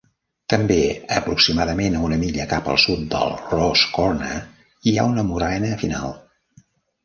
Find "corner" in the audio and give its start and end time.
4.01-4.41